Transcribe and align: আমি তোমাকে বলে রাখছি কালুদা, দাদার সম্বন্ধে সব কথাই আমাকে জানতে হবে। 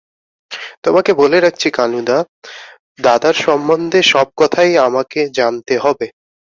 আমি 0.51 0.61
তোমাকে 0.85 1.11
বলে 1.21 1.37
রাখছি 1.39 1.67
কালুদা, 1.77 2.17
দাদার 2.99 3.35
সম্বন্ধে 3.45 3.99
সব 4.11 4.27
কথাই 4.37 4.71
আমাকে 4.87 5.19
জানতে 5.37 5.73
হবে। 5.77 6.07